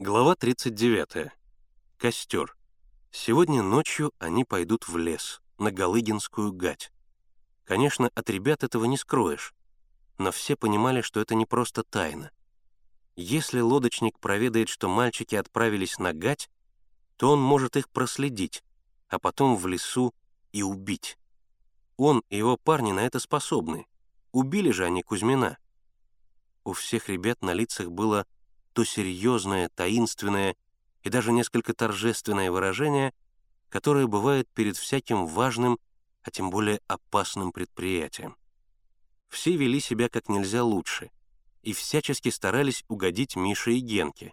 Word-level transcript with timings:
Глава 0.00 0.36
39. 0.36 1.32
Костер. 1.96 2.56
Сегодня 3.10 3.64
ночью 3.64 4.12
они 4.20 4.44
пойдут 4.44 4.86
в 4.86 4.96
лес, 4.96 5.42
на 5.58 5.72
Галыгинскую 5.72 6.52
гать. 6.52 6.92
Конечно, 7.64 8.08
от 8.14 8.30
ребят 8.30 8.62
этого 8.62 8.84
не 8.84 8.96
скроешь, 8.96 9.54
но 10.16 10.30
все 10.30 10.54
понимали, 10.54 11.00
что 11.00 11.18
это 11.20 11.34
не 11.34 11.46
просто 11.46 11.82
тайна. 11.82 12.30
Если 13.16 13.58
лодочник 13.58 14.20
проведает, 14.20 14.68
что 14.68 14.88
мальчики 14.88 15.34
отправились 15.34 15.98
на 15.98 16.12
гать, 16.12 16.48
то 17.16 17.32
он 17.32 17.40
может 17.40 17.76
их 17.76 17.88
проследить, 17.88 18.62
а 19.08 19.18
потом 19.18 19.56
в 19.56 19.66
лесу 19.66 20.14
и 20.52 20.62
убить. 20.62 21.18
Он 21.96 22.22
и 22.28 22.36
его 22.36 22.56
парни 22.56 22.92
на 22.92 23.00
это 23.00 23.18
способны. 23.18 23.88
Убили 24.30 24.70
же 24.70 24.84
они 24.84 25.02
Кузьмина. 25.02 25.58
У 26.62 26.72
всех 26.72 27.08
ребят 27.08 27.42
на 27.42 27.52
лицах 27.52 27.90
было 27.90 28.28
то 28.78 28.84
серьезное, 28.84 29.70
таинственное 29.70 30.54
и 31.02 31.08
даже 31.08 31.32
несколько 31.32 31.74
торжественное 31.74 32.52
выражение, 32.52 33.12
которое 33.70 34.06
бывает 34.06 34.48
перед 34.54 34.76
всяким 34.76 35.26
важным, 35.26 35.80
а 36.22 36.30
тем 36.30 36.48
более 36.50 36.80
опасным 36.86 37.50
предприятием. 37.50 38.36
Все 39.28 39.56
вели 39.56 39.80
себя 39.80 40.08
как 40.08 40.28
нельзя 40.28 40.62
лучше 40.62 41.10
и 41.62 41.72
всячески 41.72 42.28
старались 42.28 42.84
угодить 42.86 43.34
Мише 43.34 43.72
и 43.72 43.80
Генке. 43.80 44.32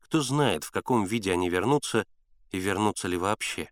Кто 0.00 0.20
знает, 0.20 0.64
в 0.64 0.70
каком 0.70 1.06
виде 1.06 1.32
они 1.32 1.48
вернутся 1.48 2.04
и 2.50 2.58
вернутся 2.58 3.08
ли 3.08 3.16
вообще. 3.16 3.70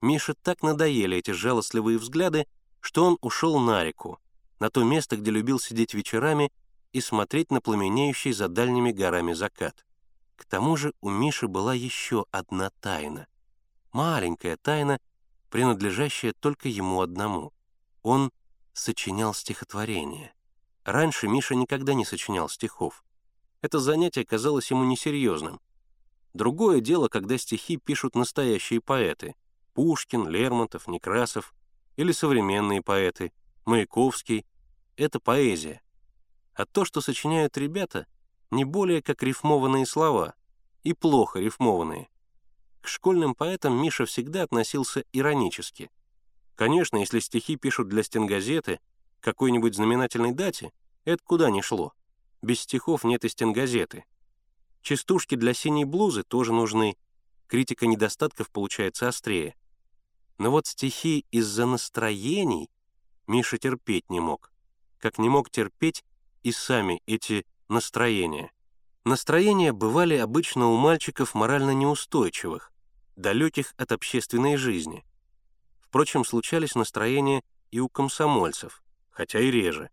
Мише 0.00 0.32
так 0.32 0.62
надоели 0.62 1.18
эти 1.18 1.32
жалостливые 1.32 1.98
взгляды, 1.98 2.46
что 2.80 3.04
он 3.04 3.18
ушел 3.20 3.58
на 3.58 3.84
реку, 3.84 4.18
на 4.60 4.70
то 4.70 4.82
место, 4.82 5.18
где 5.18 5.30
любил 5.30 5.60
сидеть 5.60 5.92
вечерами 5.92 6.50
и 6.92 7.00
смотреть 7.00 7.50
на 7.50 7.60
пламенеющий 7.60 8.32
за 8.32 8.48
дальними 8.48 8.90
горами 8.90 9.32
закат. 9.32 9.84
К 10.36 10.44
тому 10.44 10.76
же 10.76 10.92
у 11.00 11.10
Миши 11.10 11.48
была 11.48 11.74
еще 11.74 12.26
одна 12.30 12.70
тайна. 12.80 13.26
Маленькая 13.92 14.56
тайна, 14.56 14.98
принадлежащая 15.50 16.32
только 16.32 16.68
ему 16.68 17.00
одному. 17.00 17.52
Он 18.02 18.32
сочинял 18.72 19.34
стихотворения. 19.34 20.32
Раньше 20.84 21.28
Миша 21.28 21.54
никогда 21.54 21.94
не 21.94 22.04
сочинял 22.04 22.48
стихов. 22.48 23.04
Это 23.60 23.78
занятие 23.78 24.24
казалось 24.24 24.70
ему 24.70 24.84
несерьезным. 24.84 25.60
Другое 26.32 26.80
дело, 26.80 27.08
когда 27.08 27.36
стихи 27.36 27.76
пишут 27.76 28.14
настоящие 28.14 28.80
поэты— 28.80 29.34
Пушкин, 29.74 30.28
Лермонтов, 30.28 30.88
Некрасов 30.88 31.54
или 31.96 32.12
современные 32.12 32.82
поэты, 32.82 33.32
Маяковский— 33.66 34.46
это 34.96 35.20
поэзия 35.20 35.82
а 36.60 36.66
то, 36.66 36.84
что 36.84 37.00
сочиняют 37.00 37.56
ребята, 37.56 38.06
не 38.50 38.66
более 38.66 39.00
как 39.00 39.22
рифмованные 39.22 39.86
слова, 39.86 40.34
и 40.82 40.92
плохо 40.92 41.38
рифмованные. 41.40 42.10
К 42.82 42.88
школьным 42.88 43.34
поэтам 43.34 43.80
Миша 43.80 44.04
всегда 44.04 44.42
относился 44.42 45.04
иронически. 45.12 45.90
Конечно, 46.56 46.98
если 46.98 47.20
стихи 47.20 47.56
пишут 47.56 47.88
для 47.88 48.02
стенгазеты, 48.02 48.78
какой-нибудь 49.20 49.74
знаменательной 49.74 50.32
дате, 50.32 50.72
это 51.06 51.22
куда 51.24 51.50
ни 51.50 51.62
шло. 51.62 51.94
Без 52.42 52.60
стихов 52.60 53.04
нет 53.04 53.24
и 53.24 53.30
стенгазеты. 53.30 54.04
Частушки 54.82 55.36
для 55.36 55.54
синей 55.54 55.86
блузы 55.86 56.24
тоже 56.24 56.52
нужны, 56.52 56.98
критика 57.46 57.86
недостатков 57.86 58.50
получается 58.50 59.08
острее. 59.08 59.54
Но 60.36 60.50
вот 60.50 60.66
стихи 60.66 61.24
из-за 61.30 61.64
настроений 61.64 62.68
Миша 63.26 63.56
терпеть 63.56 64.10
не 64.10 64.20
мог, 64.20 64.52
как 64.98 65.16
не 65.16 65.30
мог 65.30 65.48
терпеть 65.48 66.04
и 66.42 66.52
сами 66.52 67.02
эти 67.06 67.46
настроения. 67.68 68.52
Настроения 69.04 69.72
бывали 69.72 70.14
обычно 70.16 70.68
у 70.68 70.76
мальчиков 70.76 71.34
морально 71.34 71.72
неустойчивых, 71.72 72.72
далеких 73.16 73.74
от 73.76 73.92
общественной 73.92 74.56
жизни. 74.56 75.04
Впрочем, 75.80 76.24
случались 76.24 76.74
настроения 76.74 77.42
и 77.70 77.80
у 77.80 77.88
комсомольцев, 77.88 78.82
хотя 79.10 79.40
и 79.40 79.50
реже. 79.50 79.90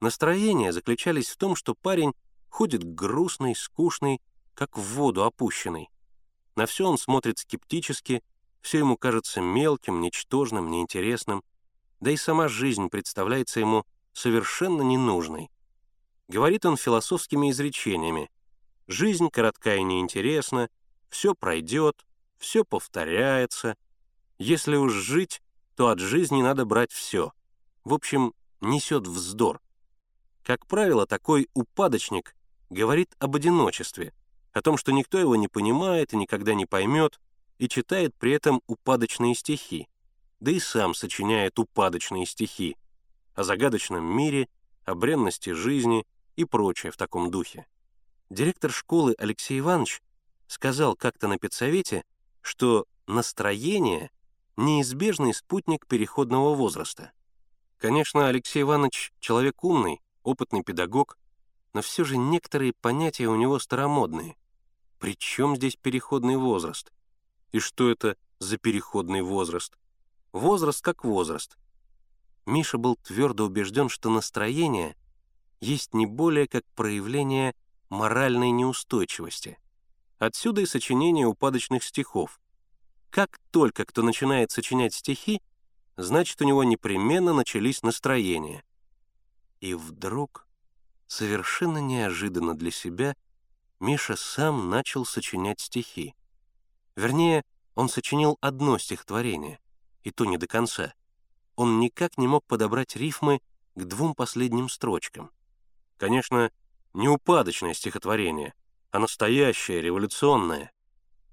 Настроения 0.00 0.72
заключались 0.72 1.28
в 1.28 1.36
том, 1.36 1.54
что 1.54 1.74
парень 1.74 2.12
ходит 2.48 2.84
грустный, 2.84 3.54
скучный, 3.54 4.20
как 4.54 4.76
в 4.76 4.82
воду 4.94 5.24
опущенный. 5.24 5.90
На 6.56 6.66
все 6.66 6.86
он 6.86 6.98
смотрит 6.98 7.38
скептически, 7.38 8.22
все 8.60 8.78
ему 8.78 8.96
кажется 8.96 9.40
мелким, 9.40 10.00
ничтожным, 10.00 10.70
неинтересным, 10.70 11.42
да 12.00 12.10
и 12.10 12.16
сама 12.16 12.48
жизнь 12.48 12.88
представляется 12.88 13.60
ему 13.60 13.84
совершенно 14.12 14.82
ненужной. 14.82 15.50
Говорит 16.30 16.64
он 16.64 16.76
философскими 16.76 17.50
изречениями. 17.50 18.30
Жизнь 18.86 19.30
коротка 19.30 19.74
и 19.74 19.82
неинтересна, 19.82 20.70
все 21.08 21.34
пройдет, 21.34 22.06
все 22.38 22.64
повторяется. 22.64 23.74
Если 24.38 24.76
уж 24.76 24.92
жить, 24.92 25.42
то 25.74 25.88
от 25.88 25.98
жизни 25.98 26.40
надо 26.40 26.64
брать 26.64 26.92
все. 26.92 27.32
В 27.82 27.92
общем, 27.92 28.32
несет 28.60 29.08
вздор. 29.08 29.60
Как 30.44 30.66
правило, 30.66 31.04
такой 31.04 31.48
упадочник 31.52 32.36
говорит 32.68 33.12
об 33.18 33.34
одиночестве, 33.34 34.14
о 34.52 34.62
том, 34.62 34.76
что 34.76 34.92
никто 34.92 35.18
его 35.18 35.34
не 35.34 35.48
понимает 35.48 36.12
и 36.12 36.16
никогда 36.16 36.54
не 36.54 36.64
поймет, 36.64 37.20
и 37.58 37.68
читает 37.68 38.14
при 38.14 38.30
этом 38.30 38.62
упадочные 38.68 39.34
стихи, 39.34 39.88
да 40.38 40.52
и 40.52 40.60
сам 40.60 40.94
сочиняет 40.94 41.58
упадочные 41.58 42.24
стихи 42.24 42.76
о 43.34 43.42
загадочном 43.42 44.04
мире, 44.04 44.48
о 44.84 44.94
бренности 44.94 45.50
жизни— 45.50 46.06
и 46.40 46.44
прочее 46.44 46.90
в 46.90 46.96
таком 46.96 47.30
духе. 47.30 47.66
Директор 48.30 48.70
школы 48.70 49.14
Алексей 49.18 49.58
Иванович 49.58 50.02
сказал 50.46 50.96
как-то 50.96 51.28
на 51.28 51.38
педсовете, 51.38 52.04
что 52.40 52.86
настроение— 53.06 54.10
неизбежный 54.56 55.34
спутник 55.34 55.86
переходного 55.86 56.54
возраста. 56.54 57.12
Конечно, 57.76 58.28
Алексей 58.28 58.62
Иванович— 58.62 59.12
человек 59.20 59.62
умный, 59.64 60.00
опытный 60.22 60.62
педагог, 60.62 61.18
но 61.72 61.82
все 61.82 62.04
же 62.04 62.16
некоторые 62.16 62.72
понятия 62.72 63.26
у 63.26 63.36
него 63.36 63.58
старомодные. 63.58 64.36
При 64.98 65.16
чем 65.16 65.56
здесь 65.56 65.76
переходный 65.76 66.36
возраст? 66.36 66.92
И 67.52 67.58
что 67.58 67.90
это 67.90 68.16
за 68.38 68.58
переходный 68.58 69.22
возраст? 69.22 69.78
Возраст 70.32 70.82
как 70.82 71.04
возраст. 71.04 71.58
Миша 72.46 72.78
был 72.78 72.96
твердо 72.96 73.46
убежден, 73.46 73.88
что 73.88 74.10
настроение 74.10 74.96
есть 75.60 75.94
не 75.94 76.06
более 76.06 76.48
как 76.48 76.64
проявление 76.74 77.54
моральной 77.88 78.50
неустойчивости. 78.50 79.58
Отсюда 80.18 80.62
и 80.62 80.66
сочинение 80.66 81.26
упадочных 81.26 81.84
стихов. 81.84 82.40
Как 83.10 83.40
только 83.50 83.84
кто 83.84 84.02
начинает 84.02 84.50
сочинять 84.50 84.94
стихи, 84.94 85.42
значит, 85.96 86.40
у 86.40 86.44
него 86.44 86.64
непременно 86.64 87.32
начались 87.32 87.82
настроения. 87.82 88.64
И 89.60 89.74
вдруг, 89.74 90.46
совершенно 91.06 91.78
неожиданно 91.78 92.54
для 92.54 92.70
себя, 92.70 93.16
Миша 93.80 94.16
сам 94.16 94.70
начал 94.70 95.04
сочинять 95.04 95.60
стихи. 95.60 96.14
Вернее, 96.96 97.44
он 97.74 97.88
сочинил 97.88 98.38
одно 98.40 98.78
стихотворение, 98.78 99.58
и 100.02 100.10
то 100.10 100.24
не 100.24 100.36
до 100.36 100.46
конца. 100.46 100.94
Он 101.56 101.80
никак 101.80 102.18
не 102.18 102.26
мог 102.26 102.44
подобрать 102.46 102.96
рифмы 102.96 103.40
к 103.74 103.84
двум 103.84 104.14
последним 104.14 104.68
строчкам. 104.68 105.30
Конечно, 106.00 106.50
не 106.94 107.08
упадочное 107.08 107.74
стихотворение, 107.74 108.54
а 108.90 108.98
настоящее, 108.98 109.82
революционное. 109.82 110.72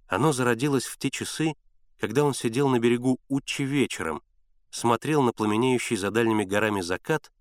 Оно 0.08 0.34
зародилось 0.34 0.86
в 0.86 0.98
те 0.98 1.10
часы, 1.10 1.54
когда 1.98 2.26
он 2.26 2.34
сидел 2.34 2.68
на 2.68 2.78
берегу 2.78 3.18
Учи 3.30 3.64
вечером, 3.64 4.22
смотрел 4.70 5.22
на 5.22 5.32
пламенеющий 5.32 5.96
за 5.96 6.12
дальними 6.12 6.44
горами 6.44 6.82
закат 6.82 7.32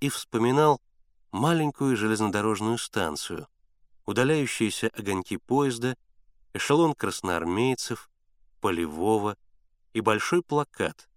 и 0.00 0.08
вспоминал 0.08 0.80
маленькую 1.30 1.96
железнодорожную 1.96 2.78
станцию, 2.78 3.46
удаляющиеся 4.04 4.90
огоньки 4.98 5.36
поезда, 5.36 5.96
эшелон 6.54 6.94
красноармейцев, 6.94 8.10
полевого 8.60 9.36
и 9.92 10.00
большой 10.00 10.42
плакат, 10.42 11.08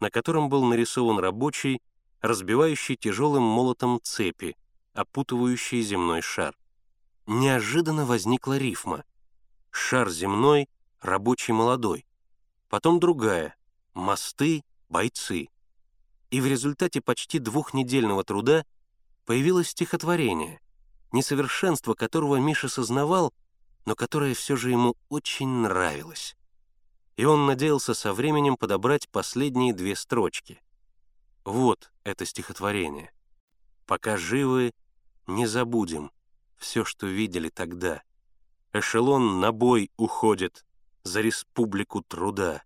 на 0.00 0.10
котором 0.10 0.48
был 0.48 0.64
нарисован 0.64 1.20
рабочий, 1.20 1.80
разбивающий 2.20 2.96
тяжелым 2.96 3.44
молотом 3.44 4.00
цепи, 4.02 4.56
опутывающий 4.94 5.82
земной 5.82 6.22
шар. 6.22 6.56
Неожиданно 7.26 8.06
возникла 8.06 8.56
рифма. 8.56 9.04
Шар 9.70 10.08
земной, 10.08 10.68
рабочий 11.00 11.52
молодой. 11.52 12.06
Потом 12.68 13.00
другая— 13.00 13.56
мосты, 13.94 14.62
бойцы. 14.88 15.48
И 16.30 16.40
в 16.40 16.46
результате 16.46 17.00
почти 17.00 17.38
двухнедельного 17.38 18.24
труда 18.24 18.64
появилось 19.26 19.70
стихотворение, 19.70 20.60
несовершенство 21.12 21.94
которого 21.94 22.36
Миша 22.36 22.68
сознавал, 22.68 23.32
но 23.86 23.94
которое 23.94 24.34
все 24.34 24.56
же 24.56 24.70
ему 24.70 24.96
очень 25.08 25.48
нравилось. 25.48 26.36
И 27.16 27.24
он 27.24 27.46
надеялся 27.46 27.94
со 27.94 28.12
временем 28.12 28.56
подобрать 28.56 29.08
последние 29.08 29.72
две 29.72 29.94
строчки. 29.94 30.60
Вот 31.44 31.92
это 32.02 32.24
стихотворение. 32.24 33.12
«Пока 33.86 34.16
живы, 34.16 34.72
не 35.26 35.46
забудем 35.46 36.10
все, 36.56 36.84
что 36.84 37.06
видели 37.06 37.48
тогда. 37.48 38.02
Эшелон 38.72 39.40
на 39.40 39.52
бой 39.52 39.90
уходит 39.96 40.64
за 41.02 41.20
республику 41.20 42.02
труда. 42.02 42.62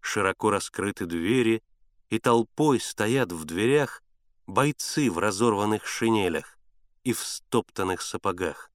Широко 0.00 0.50
раскрыты 0.50 1.06
двери, 1.06 1.62
и 2.08 2.18
толпой 2.18 2.80
стоят 2.80 3.32
в 3.32 3.44
дверях 3.44 4.02
бойцы 4.46 5.10
в 5.10 5.18
разорванных 5.18 5.86
шинелях 5.86 6.58
и 7.04 7.12
в 7.12 7.20
стоптанных 7.20 8.02
сапогах. 8.02 8.70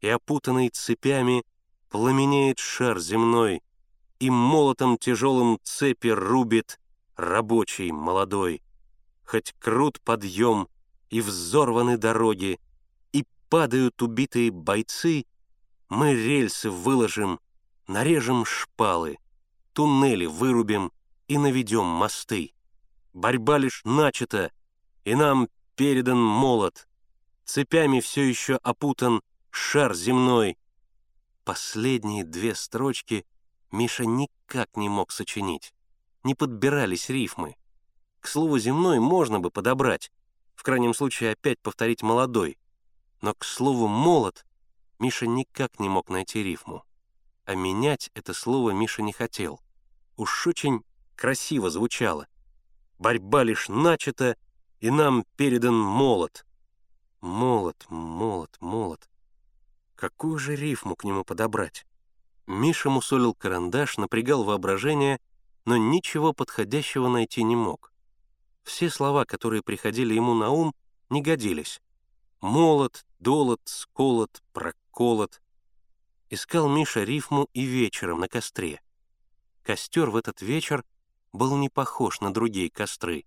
И 0.00 0.08
опутанный 0.08 0.68
цепями 0.68 1.44
пламенеет 1.88 2.58
шар 2.58 2.98
земной, 2.98 3.62
и 4.18 4.30
молотом 4.30 4.98
тяжелым 4.98 5.58
цепи 5.62 6.08
рубит 6.08 6.80
рабочий 7.16 7.90
молодой. 7.92 8.62
Хоть 9.24 9.54
крут 9.58 10.00
подъем 10.00 10.68
и 11.10 11.20
взорваны 11.20 11.96
дороги, 11.96 12.60
и 13.12 13.24
падают 13.48 14.02
убитые 14.02 14.50
бойцы, 14.50 15.24
мы 15.88 16.14
рельсы 16.14 16.70
выложим, 16.70 17.40
нарежем 17.86 18.44
шпалы, 18.44 19.18
туннели 19.72 20.26
вырубим 20.26 20.92
и 21.28 21.38
наведем 21.38 21.84
мосты. 21.84 22.52
Борьба 23.12 23.58
лишь 23.58 23.82
начата, 23.84 24.50
и 25.04 25.14
нам 25.14 25.48
передан 25.76 26.18
молот. 26.18 26.88
Цепями 27.44 28.00
все 28.00 28.22
еще 28.22 28.56
опутан 28.56 29.22
шар 29.50 29.94
земной. 29.94 30.58
Последние 31.44 32.24
две 32.24 32.54
строчки 32.54 33.24
Миша 33.70 34.04
никак 34.04 34.76
не 34.76 34.88
мог 34.88 35.12
сочинить. 35.12 35.72
Не 36.24 36.34
подбирались 36.34 37.08
рифмы. 37.08 37.56
К 38.20 38.28
слову 38.28 38.58
«земной» 38.58 38.98
можно 38.98 39.38
бы 39.38 39.50
подобрать, 39.50 40.10
в 40.56 40.62
крайнем 40.62 40.94
случае 40.94 41.32
опять 41.32 41.60
повторить 41.60 42.02
«молодой». 42.02 42.58
Но 43.20 43.34
к 43.34 43.44
слову 43.44 43.86
«молот» 43.86 44.44
Миша 44.98 45.26
никак 45.26 45.78
не 45.78 45.88
мог 45.88 46.08
найти 46.08 46.42
рифму. 46.42 46.82
А 47.44 47.54
менять 47.54 48.10
это 48.14 48.34
слово 48.34 48.70
Миша 48.70 49.02
не 49.02 49.12
хотел. 49.12 49.60
Уж 50.16 50.46
очень 50.46 50.82
красиво 51.14 51.70
звучало. 51.70 52.26
Борьба 52.98 53.42
лишь 53.42 53.68
начата, 53.68 54.36
и 54.80 54.90
нам 54.90 55.24
передан 55.36 55.78
молот. 55.78 56.46
Молот, 57.20 57.86
молот, 57.88 58.56
молот. 58.60 59.08
Какую 59.94 60.38
же 60.38 60.56
рифму 60.56 60.96
к 60.96 61.04
нему 61.04 61.24
подобрать? 61.24 61.86
Миша 62.46 62.88
мусолил 62.88 63.34
карандаш, 63.34 63.98
напрягал 63.98 64.44
воображение, 64.44 65.20
но 65.64 65.76
ничего 65.76 66.32
подходящего 66.32 67.08
найти 67.08 67.42
не 67.42 67.56
мог. 67.56 67.92
Все 68.66 68.90
слова, 68.90 69.24
которые 69.24 69.62
приходили 69.62 70.12
ему 70.12 70.34
на 70.34 70.50
ум, 70.50 70.74
не 71.08 71.22
годились. 71.22 71.80
Молот, 72.40 73.06
долот, 73.20 73.60
сколот, 73.64 74.42
проколот. 74.52 75.40
Искал 76.30 76.68
Миша 76.68 77.04
рифму 77.04 77.48
и 77.54 77.62
вечером 77.62 78.18
на 78.18 78.28
костре. 78.28 78.82
Костер 79.62 80.10
в 80.10 80.16
этот 80.16 80.42
вечер 80.42 80.84
был 81.32 81.56
не 81.56 81.68
похож 81.68 82.20
на 82.20 82.34
другие 82.34 82.68
костры. 82.68 83.24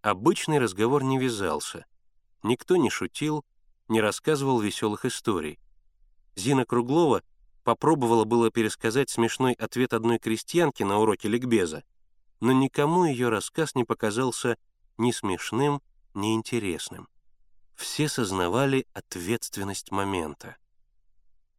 Обычный 0.00 0.58
разговор 0.58 1.04
не 1.04 1.18
вязался. 1.18 1.84
Никто 2.42 2.76
не 2.76 2.88
шутил, 2.88 3.44
не 3.88 4.00
рассказывал 4.00 4.58
веселых 4.58 5.04
историй. 5.04 5.60
Зина 6.34 6.64
Круглова 6.64 7.22
попробовала 7.62 8.24
было 8.24 8.50
пересказать 8.50 9.10
смешной 9.10 9.52
ответ 9.52 9.92
одной 9.92 10.18
крестьянки 10.18 10.82
на 10.82 10.98
уроке 10.98 11.28
ликбеза, 11.28 11.84
но 12.42 12.50
никому 12.50 13.04
ее 13.04 13.28
рассказ 13.28 13.76
не 13.76 13.84
показался 13.84 14.58
ни 14.98 15.12
смешным, 15.12 15.80
ни 16.12 16.34
интересным. 16.34 17.08
Все 17.76 18.08
сознавали 18.08 18.84
ответственность 18.94 19.92
момента. 19.92 20.56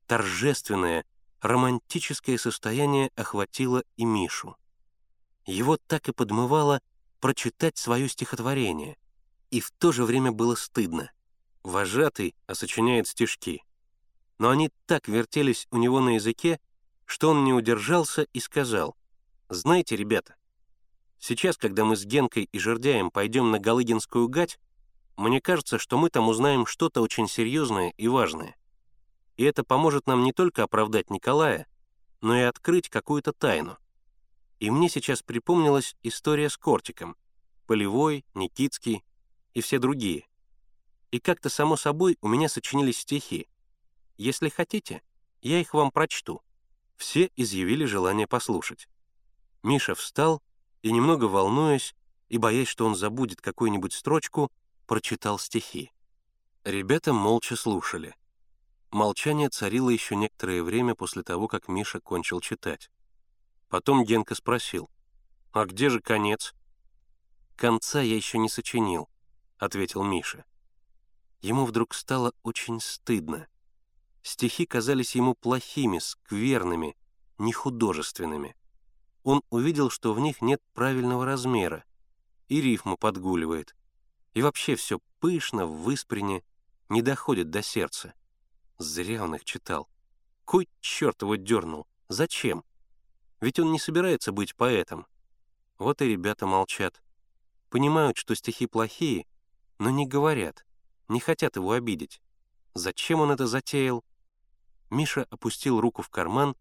Торжественное, 0.07 1.05
романтическое 1.39 2.37
состояние 2.37 3.11
охватило 3.15 3.85
и 3.95 4.03
Мишу. 4.03 4.57
Его 5.45 5.77
так 5.77 6.09
и 6.09 6.11
подмывало 6.11 6.81
прочитать 7.21 7.77
свое 7.77 8.09
стихотворение, 8.09 8.97
и 9.51 9.61
в 9.61 9.71
то 9.71 9.93
же 9.93 10.03
время 10.03 10.33
было 10.33 10.55
стыдно. 10.55 11.09
Вожатый, 11.63 12.35
а 12.45 12.55
сочиняет 12.55 13.07
стишки. 13.07 13.63
Но 14.37 14.49
они 14.49 14.69
так 14.85 15.07
вертелись 15.07 15.65
у 15.71 15.77
него 15.77 16.01
на 16.01 16.15
языке, 16.15 16.59
что 17.05 17.29
он 17.29 17.45
не 17.45 17.53
удержался 17.53 18.23
и 18.33 18.41
сказал, 18.41 18.97
«Знаете, 19.47 19.95
ребята, 19.95 20.35
сейчас, 21.23 21.55
когда 21.55 21.85
мы 21.85 21.95
с 21.95 22.03
Генкой 22.03 22.49
и 22.51 22.59
Жердяем 22.59 23.09
пойдем 23.09 23.49
на 23.49 23.57
Галыгинскую 23.57 24.27
гать, 24.27 24.59
мне 25.15 25.39
кажется, 25.39 25.79
что 25.79 25.97
мы 25.97 26.09
там 26.09 26.27
узнаем 26.27 26.65
что-то 26.65 27.01
очень 27.01 27.29
серьезное 27.29 27.93
и 27.95 28.09
важное. 28.09 28.57
И 29.37 29.43
это 29.43 29.63
поможет 29.63 30.05
нам 30.05 30.23
не 30.23 30.33
только 30.33 30.63
оправдать 30.63 31.09
Николая, 31.09 31.65
но 32.21 32.35
и 32.35 32.41
открыть 32.41 32.89
какую-то 32.89 33.31
тайну. 33.31 33.77
И 34.59 34.69
мне 34.69 34.89
сейчас 34.89 35.21
припомнилась 35.21 35.95
история 36.03 36.49
с 36.49 36.57
Кортиком, 36.57 37.15
Полевой, 37.67 38.25
Никитский 38.33 39.03
и 39.53 39.61
все 39.61 39.79
другие. 39.79 40.27
И 41.11 41.19
как-то 41.19 41.49
само 41.49 41.77
собой 41.77 42.17
у 42.21 42.27
меня 42.27 42.49
сочинились 42.49 42.99
стихи. 42.99 43.47
Если 44.17 44.49
хотите, 44.49 45.01
я 45.41 45.59
их 45.61 45.73
вам 45.73 45.91
прочту. 45.91 46.41
Все 46.97 47.29
изъявили 47.37 47.85
желание 47.85 48.27
послушать. 48.27 48.89
Миша 49.61 49.95
встал 49.95 50.41
и, 50.83 50.91
немного 50.91 51.25
волнуясь 51.25 51.95
и 52.29 52.37
боясь, 52.37 52.67
что 52.67 52.85
он 52.85 52.95
забудет 52.95 53.41
какую-нибудь 53.41 53.93
строчку, 53.93 54.51
прочитал 54.85 55.39
стихи. 55.39 55.91
Ребята 56.63 57.13
молча 57.13 57.55
слушали. 57.55 58.15
Молчание 58.91 59.49
царило 59.49 59.89
еще 59.89 60.15
некоторое 60.15 60.61
время 60.61 60.93
после 60.93 61.23
того, 61.23 61.47
как 61.47 61.67
Миша 61.67 61.99
кончил 61.99 62.41
читать. 62.41 62.91
Потом 63.69 64.03
Генка 64.03 64.35
спросил, 64.35 64.89
«А 65.51 65.65
где 65.65 65.89
же 65.89 65.99
конец?» 65.99 66.53
«Конца 67.55 68.01
я 68.01 68.15
еще 68.15 68.37
не 68.37 68.49
сочинил»,— 68.49 69.09
ответил 69.57 70.03
Миша. 70.03 70.45
Ему 71.41 71.65
вдруг 71.65 71.93
стало 71.93 72.33
очень 72.43 72.79
стыдно. 72.79 73.47
Стихи 74.21 74.65
казались 74.65 75.15
ему 75.15 75.33
плохими, 75.33 75.99
скверными, 75.99 76.95
нехудожественными. 77.37 78.55
Он 79.23 79.41
увидел, 79.49 79.89
что 79.89 80.13
в 80.13 80.19
них 80.19 80.41
нет 80.41 80.61
правильного 80.73 81.25
размера, 81.25 81.85
и 82.49 82.61
рифма 82.61 82.97
подгуливает, 82.97 83.75
и 84.33 84.41
вообще 84.41 84.75
все 84.75 84.99
пышно, 85.19 85.65
в 85.65 85.83
выспрене, 85.83 86.43
не 86.89 87.01
доходит 87.01 87.49
до 87.49 87.61
сердца. 87.61 88.13
Зря 88.77 89.23
он 89.23 89.35
их 89.35 89.45
читал. 89.45 89.89
Кой 90.45 90.67
черт 90.81 91.21
его 91.21 91.35
дернул? 91.35 91.87
Зачем? 92.09 92.63
Ведь 93.39 93.59
он 93.59 93.71
не 93.71 93.79
собирается 93.79 94.31
быть 94.31 94.55
поэтом. 94.55 95.07
Вот 95.77 96.01
и 96.01 96.05
ребята 96.05 96.45
молчат. 96.45 97.01
Понимают, 97.69 98.17
что 98.17 98.35
стихи 98.35 98.67
плохие, 98.67 99.25
но 99.79 99.89
не 99.89 100.05
говорят, 100.05 100.65
не 101.07 101.19
хотят 101.19 101.55
его 101.55 101.71
обидеть. 101.71 102.21
Зачем 102.73 103.21
он 103.21 103.31
это 103.31 103.47
затеял? 103.47 104.03
Миша 104.89 105.25
опустил 105.29 105.79
руку 105.79 106.01
в 106.01 106.09
карман, 106.09 106.55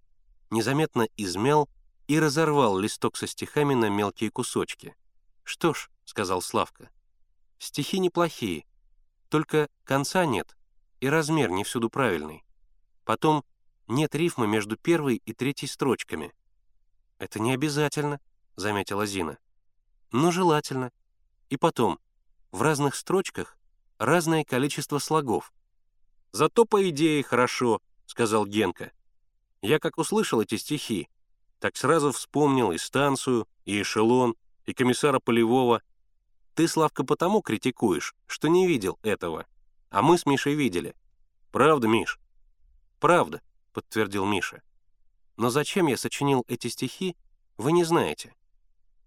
незаметно 0.51 1.09
измял 1.17 1.69
и 2.09 2.19
разорвал 2.19 2.79
листок 2.79 3.17
со 3.17 3.27
стихами 3.27 3.75
на 3.75 3.89
мелкие 3.89 4.31
кусочки. 4.31 4.95
«Что 5.45 5.75
ж»,— 5.75 5.91
сказал 6.05 6.43
Славка, 6.43 6.91
Стихи 7.63 8.01
неплохие, 8.01 8.67
только 9.29 9.69
конца 9.85 10.27
нет, 10.27 10.57
и 10.99 11.09
размер 11.09 11.49
не 11.51 11.63
всюду 11.63 11.91
правильный. 11.91 12.45
Потом 13.05 13.45
нет 13.87 14.17
рифма 14.17 14.47
между 14.47 14.77
первой 14.77 15.23
и 15.25 15.33
третьей 15.33 15.69
строчками. 15.69 16.35
«Это 17.19 17.39
не 17.39 17.53
обязательно»,— 17.55 18.21
заметила 18.57 19.07
Зина. 19.07 19.39
«Но 20.11 20.33
желательно. 20.33 20.91
И 21.51 21.57
потом, 21.57 22.01
в 22.51 22.63
разных 22.63 22.97
строчках 22.97 23.57
разное 23.99 24.43
количество 24.43 24.99
слогов». 24.99 25.53
«Зато, 26.33 26.65
по 26.65 26.91
идее, 26.91 27.23
хорошо»,— 27.23 27.81
сказал 28.07 28.45
Генка. 28.45 28.91
«Я 29.61 29.79
как 29.79 29.99
услышал 29.99 30.41
эти 30.41 30.57
стихи, 30.57 31.09
так 31.63 31.77
сразу 31.77 32.11
вспомнил 32.11 32.73
и 32.73 32.77
станцию, 32.77 33.47
и 33.67 33.81
эшелон, 33.81 34.35
и 34.67 34.75
комиссара 34.75 35.21
Полевого, 35.21 35.81
ты, 36.57 36.67
Славка, 36.67 37.05
потому 37.05 37.41
критикуешь, 37.41 38.17
что 38.27 38.49
не 38.49 38.67
видел 38.67 38.99
этого. 39.05 39.47
А 39.89 40.03
мы 40.03 40.19
с 40.19 40.27
Мишей 40.27 40.55
видели. 40.55 40.97
Правда, 41.53 41.87
Миш? 41.87 42.19
Правда, 42.99 43.43
подтвердил 43.73 44.27
Миша. 44.27 44.61
Но 45.37 45.51
зачем 45.51 45.87
я 45.87 45.97
сочинил 45.97 46.45
эти 46.49 46.67
стихи, 46.67 47.17
вы 47.59 47.71
не 47.71 47.85
знаете. 47.85 48.35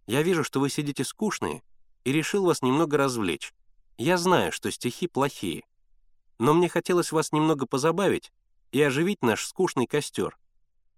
Я 0.07 0.21
вижу, 0.21 0.45
что 0.45 0.61
вы 0.61 0.69
сидите 0.69 1.03
скучные, 1.03 1.61
и 2.05 2.13
решил 2.13 2.45
вас 2.45 2.61
немного 2.61 2.95
развлечь. 2.95 3.53
Я 3.97 4.17
знаю, 4.17 4.53
что 4.53 4.71
стихи 4.71 5.07
плохие. 5.07 5.65
Но 6.39 6.53
мне 6.53 6.69
хотелось 6.69 7.11
вас 7.11 7.33
немного 7.33 7.65
позабавить 7.65 8.31
и 8.71 8.81
оживить 8.81 9.23
наш 9.23 9.45
скучный 9.45 9.87
костер. 9.87 10.37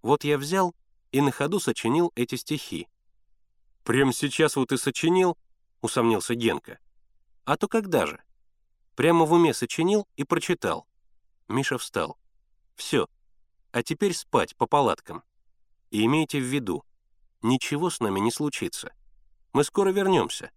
Вот 0.03 0.23
я 0.23 0.37
взял 0.37 0.75
и 1.17 1.21
на 1.21 1.31
ходу 1.31 1.59
сочинил 1.59 2.11
эти 2.15 2.35
стихи. 2.35 2.87
«Прямо 3.83 4.13
сейчас 4.13 4.55
вот 4.55 4.71
и 4.71 4.77
сочинил?»— 4.77 5.35
усомнился 5.81 6.35
Генка. 6.35 6.77
«А 7.43 7.57
то 7.57 7.67
когда 7.67 8.05
же?» 8.05 8.21
Прямо 8.93 9.25
в 9.25 9.33
уме 9.33 9.55
сочинил 9.55 10.07
и 10.15 10.23
прочитал. 10.23 10.85
Миша 11.47 11.79
встал. 11.79 12.19
«Все. 12.75 13.07
А 13.71 13.81
теперь 13.81 14.13
спать 14.13 14.55
по 14.55 14.67
палаткам. 14.67 15.23
И 15.89 16.05
имейте 16.05 16.39
в 16.39 16.43
виду, 16.43 16.83
ничего 17.41 17.89
с 17.89 17.99
нами 17.99 18.19
не 18.19 18.31
случится. 18.31 18.93
Мы 19.53 19.63
скоро 19.63 19.89
вернемся, 19.89 20.51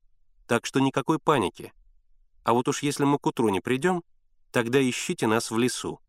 так 0.47 0.67
что 0.67 0.79
никакой 0.79 1.19
паники. 1.19 1.73
А 2.45 2.52
вот 2.52 2.69
уж 2.69 2.83
если 2.83 3.05
мы 3.05 3.19
к 3.19 3.26
утру 3.26 3.49
не 3.49 3.61
придем, 3.61 4.02
тогда 4.50 4.79
ищите 4.79 5.26
нас 5.26 5.50
в 5.50 5.57
лесу, 5.57 6.02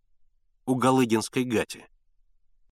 у 0.65 0.75
Галыгинской 0.75 1.46
гати. 1.46 1.88